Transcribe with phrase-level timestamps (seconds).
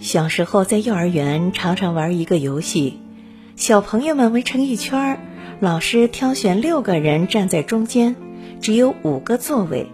[0.00, 3.00] 小时候在幼儿园常常玩一个游戏，
[3.56, 5.18] 小朋友们围成一圈儿，
[5.58, 8.14] 老师挑选六个人站在中间，
[8.60, 9.90] 只有五个座位，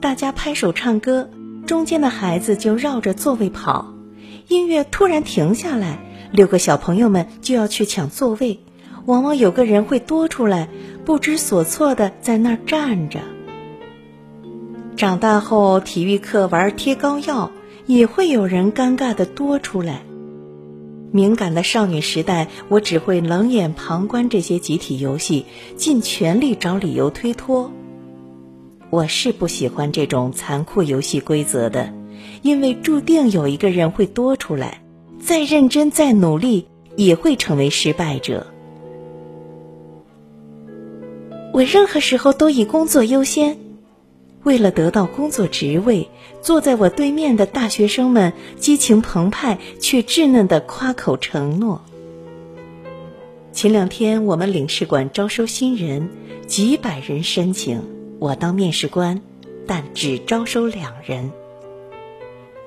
[0.00, 1.28] 大家拍手唱歌，
[1.66, 3.92] 中间的孩子就绕着座位跑。
[4.46, 5.98] 音乐突然停下来，
[6.30, 8.60] 六个小朋友们就要去抢座位，
[9.04, 10.68] 往往有个人会多出来，
[11.04, 13.18] 不知所措的在那儿站着。
[14.96, 17.50] 长大后，体育课玩贴膏药，
[17.86, 20.02] 也会有人尴尬的多出来。
[21.12, 25.46] 敏感的少女时代，我只会冷眼旁观这些集体游戏，
[25.76, 27.70] 尽全力找理由推脱。
[28.90, 31.92] 我是不喜欢这种残酷游戏规则的，
[32.42, 34.82] 因为注定有一个人会多出来，
[35.20, 36.66] 再认真再努力，
[36.96, 38.46] 也会成为失败者。
[41.52, 43.56] 我任何时候都以工作优先。
[44.44, 46.08] 为了得到工作职位，
[46.42, 51.82] 坐在我对面的大学生们激情澎湃却稚嫩的夸口承诺。
[53.52, 56.10] 前两天我们领事馆招收新人，
[56.46, 57.82] 几百人申请，
[58.18, 59.22] 我当面试官，
[59.66, 61.32] 但只招收两人。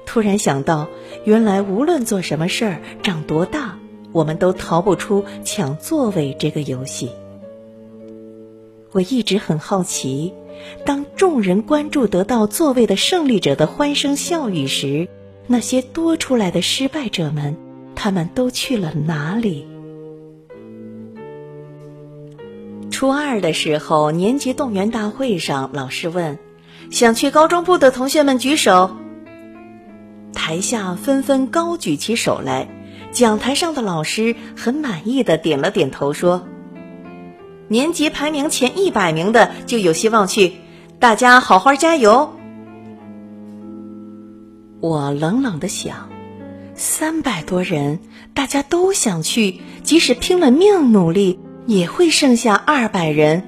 [0.05, 0.87] 突然想到，
[1.25, 3.77] 原来无论做什么事儿，长多大，
[4.13, 7.11] 我们都逃不出抢座位这个游戏。
[8.93, 10.33] 我一直很好奇。
[10.85, 15.07] 当众人关注得到座位的胜利者的欢声笑语时，
[15.47, 17.55] 那些多出来的失败者们，
[17.95, 19.65] 他们都去了哪里？
[22.89, 26.39] 初二的时候，年级动员大会上，老师问
[26.89, 28.91] ：“想去高中部的同学们举手。”
[30.33, 32.67] 台下纷纷高举起手来。
[33.11, 36.47] 讲台上的老师很满意的点了点头，说。
[37.69, 40.53] 年级排名前一百名的就有希望去，
[40.99, 42.33] 大家好好加油。
[44.79, 46.07] 我冷冷的想，
[46.75, 47.99] 三百多人，
[48.33, 53.43] 大家都想去，即使拼了命努力，也会剩下二百人，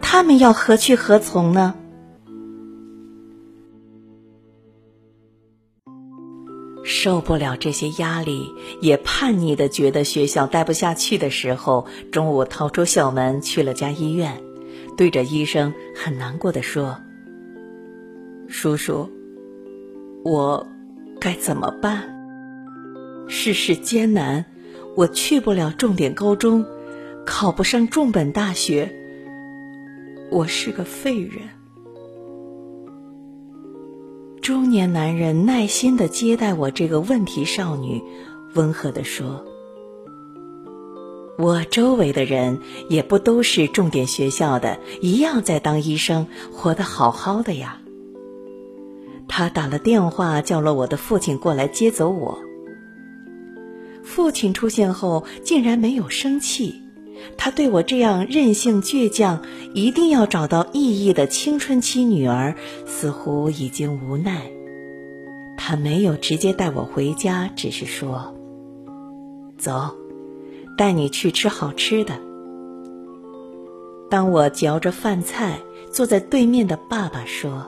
[0.00, 1.74] 他们要何去何从呢？
[7.04, 14.42] 受不了这些压力，也叛逆的觉得学校待不下去的时候，中午逃出校门去了家医院，
[14.96, 16.96] 对着医生很难过的说
[18.48, 19.10] ：“叔叔，
[20.24, 20.66] 我
[21.20, 22.08] 该怎么办？
[23.28, 24.46] 世事艰难，
[24.96, 26.64] 我去不了重点高中，
[27.26, 28.90] 考不上重本大学，
[30.30, 31.42] 我是个废人。”
[34.44, 38.02] 中年男人耐心的接待我这个问题少女，
[38.52, 39.42] 温和的说
[41.38, 42.60] ：“我周围的人
[42.90, 47.80] 也不都是重点学校的，一样在当医生，活得好好的呀。”
[49.26, 52.38] 他打了电话叫了我的父亲过来接走我。
[54.02, 56.82] 父亲出现后，竟然没有生气。
[57.36, 59.42] 他对我这样任性倔强、
[59.74, 62.54] 一定要找到意义的青春期女儿，
[62.86, 64.50] 似乎已经无奈。
[65.56, 68.34] 他没有直接带我回家，只是说
[69.56, 69.94] ：“走，
[70.76, 72.18] 带你去吃好吃的。”
[74.10, 75.58] 当我嚼着饭菜，
[75.90, 77.66] 坐在对面的爸爸说：“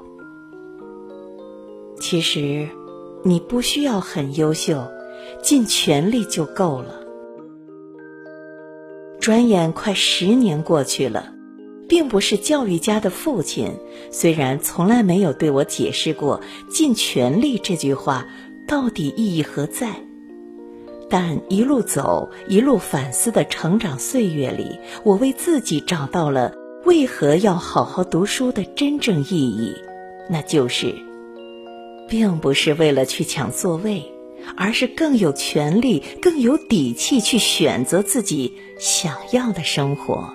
[1.99, 2.69] 其实，
[3.23, 4.87] 你不需要很优秀，
[5.43, 7.01] 尽全力就够了。”
[9.27, 11.33] 转眼快十年过去了，
[11.89, 13.73] 并不是教育家的父亲，
[14.13, 18.29] 虽然从来没有对我解释过“尽全力”这句话
[18.69, 19.97] 到底意义何在，
[21.11, 26.55] 但一路走、一路反思的成长岁月里，我为自己找到了
[26.85, 29.75] 为何要好好读书的真正意义，
[30.31, 30.95] 那就是，
[32.09, 34.05] 并不是为了去抢座位。
[34.57, 40.33] 而是更有权利、更有底气去选择自己想要的生活。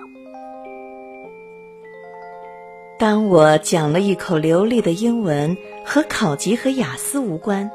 [2.98, 7.70] 当我讲了一口流利的英文，和考级和雅思无关，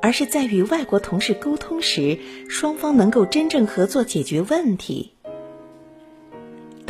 [0.00, 5.12] 而是在与外国同事沟通时，双方能够真正合作解决问题。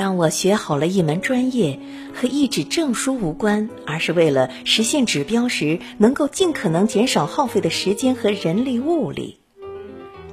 [0.01, 1.79] 当我学好了一门专业，
[2.15, 9.41] 和一纸证书无关，而是为了实现指标时，能够尽可能减少耗费的时间和人力物力。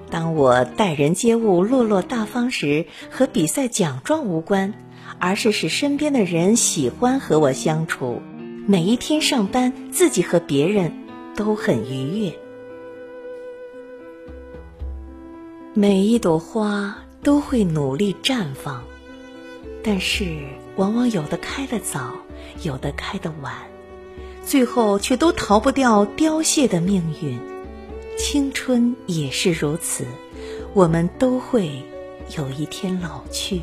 [0.09, 4.73] 当我待人接物落落大方时，和比赛奖状无关，
[5.19, 8.21] 而是使身边的人喜欢和我相处。
[8.67, 10.93] 每一天上班，自己和别人
[11.35, 12.31] 都很愉悦。
[15.73, 18.81] 每一朵花都会努力绽放。
[19.89, 20.35] 但是，
[20.75, 22.11] 往往有的开得早，
[22.61, 23.53] 有的开得晚，
[24.45, 27.39] 最后却都逃不掉凋谢的命运。
[28.17, 30.05] 青春也是如此，
[30.73, 31.83] 我们都会
[32.35, 33.61] 有一天老去，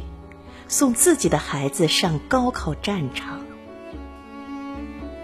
[0.67, 3.41] 送自己的孩子上高考战场。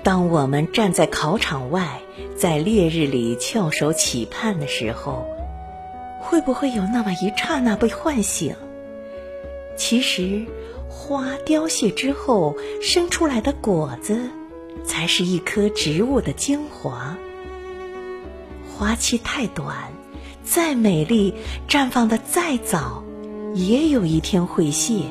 [0.03, 2.03] 当我们站在考场外，
[2.37, 5.27] 在烈日里翘首企盼的时候，
[6.21, 8.55] 会不会有那么一刹那被唤醒？
[9.79, 10.45] 其实，
[11.01, 14.29] 花凋谢之后生出来的果子，
[14.85, 17.17] 才是一棵植物的精华。
[18.69, 19.95] 花期太短，
[20.45, 21.35] 再美丽，
[21.67, 23.03] 绽放的再早，
[23.55, 25.07] 也有一天会谢；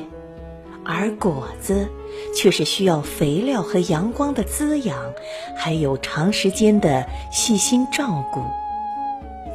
[0.84, 1.88] 而果子。
[2.34, 5.12] 却是需要肥料和阳光的滋养，
[5.56, 8.42] 还有长时间的细心照顾。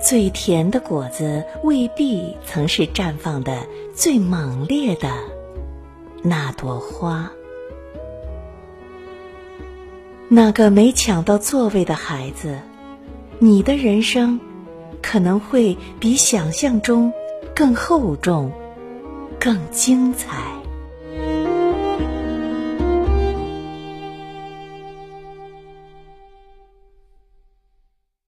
[0.02, 5.10] 最甜的果子未必曾是绽放的最猛烈的
[6.28, 7.32] 那朵花。
[10.28, 12.60] 那个没抢到座位的孩子，
[13.38, 14.40] 你的人生
[15.04, 17.14] 可能会比想象中
[17.56, 18.52] 更厚重、
[19.40, 20.55] 更精彩。